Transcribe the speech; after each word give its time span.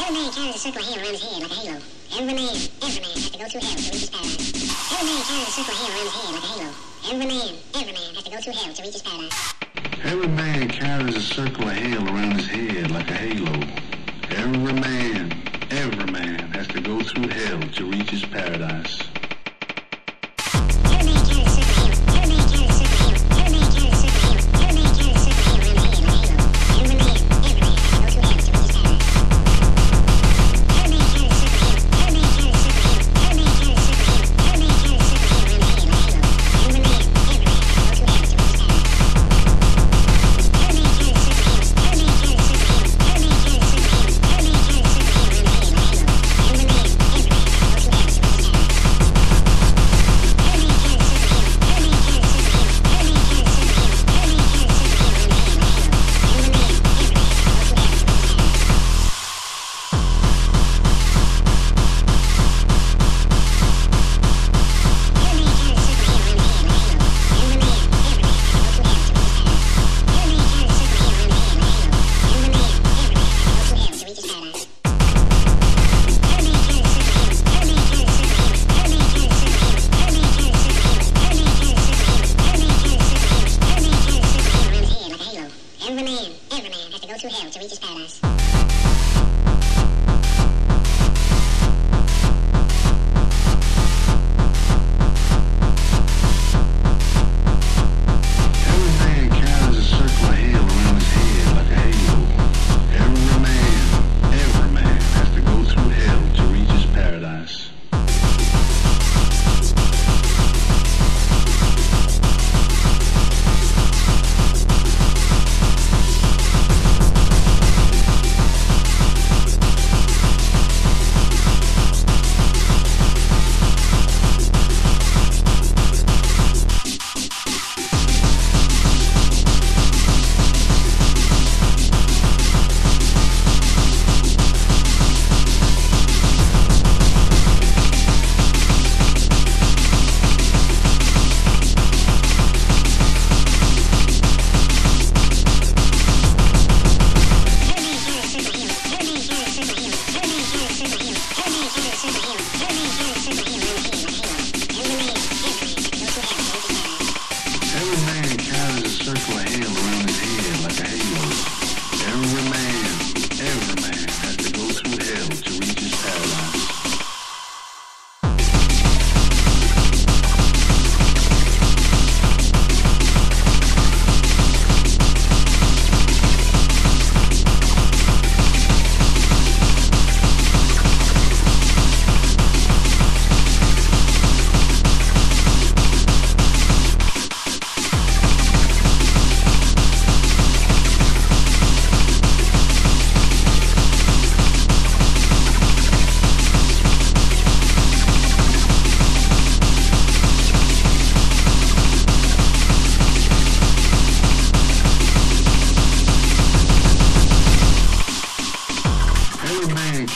Every 0.00 0.14
man 0.14 0.30
carries 0.30 0.54
a 0.54 0.58
circle 0.58 0.80
of 0.80 0.86
hell 0.86 0.98
around 0.98 1.12
his 1.12 1.22
head 1.22 1.42
like 1.42 1.50
a 1.50 1.54
halo. 1.54 1.80
Every 2.14 2.34
man, 2.34 2.54
every 2.82 3.02
man 3.02 3.18
has 3.18 3.30
to 3.30 3.38
go 3.38 3.48
through 3.48 3.60
hell 3.60 3.76
to 3.76 3.90
reach 3.90 4.00
his 4.00 4.10
paradise. 4.10 4.92
Every 4.94 5.08
man 5.08 5.22
carries 5.26 5.48
a 5.48 5.50
circle 5.50 5.74
of 5.74 5.80
hell 5.80 5.98
around 5.98 6.04
his 6.04 6.16
head 6.16 6.34
like 6.34 6.44
a 6.44 6.52
halo. 6.54 6.70
Every 7.10 7.26
man, 7.26 7.54
every 7.74 7.92
man 7.92 8.14
has 8.14 8.24
to 8.24 8.30
go 8.30 8.40
through 8.40 8.52
hell 8.52 8.74
to 8.74 8.82
reach 8.82 8.92
his 8.94 9.02
paradise. 9.02 9.54
Every 10.04 10.28
man 10.28 10.68
carries 10.68 11.16
a 11.16 11.20
circle 11.20 11.68
of 11.68 11.76
hell 11.76 12.08
around 12.08 12.32
his 12.38 12.46
head 12.46 12.90
like 12.90 13.10
a 13.10 13.14
halo. 13.14 13.60
Every 14.30 14.72
man, 14.72 15.42
every 15.70 16.06
man 16.12 16.52
has 16.52 16.68
to 16.68 16.80
go 16.80 17.00
through 17.00 17.28
hell 17.28 17.60
to 17.60 17.84
reach 17.84 18.10
his 18.10 18.24
to 87.58 87.64
reach 87.64 87.70
his 87.70 87.78
paradise. 87.78 89.07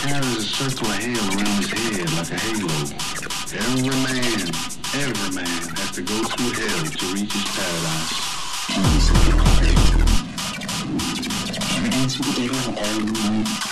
Carries 0.00 0.36
a 0.36 0.42
circle 0.42 0.86
of 0.86 0.96
hell 0.96 1.28
around 1.36 1.56
his 1.60 1.70
head 1.70 2.08
like 2.16 2.30
a 2.30 2.38
halo. 2.38 2.72
Every 3.52 3.96
man, 4.02 4.48
every 4.94 5.30
man 5.34 5.62
has 5.76 5.90
to 5.92 6.02
go 6.02 6.22
through 6.24 6.52
hell 6.52 6.84
to 6.86 7.06
reach 7.12 7.32
his 7.32 7.44
paradise. 7.52 8.32
Every 12.82 13.71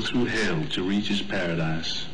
through 0.00 0.26
hell 0.26 0.64
to 0.70 0.82
reach 0.82 1.08
his 1.08 1.22
paradise. 1.22 2.06